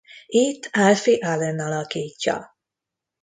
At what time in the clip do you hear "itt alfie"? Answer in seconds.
0.27-1.21